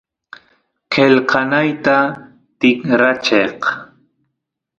qelqanayta 0.93 1.95
tikracheq 2.59 3.59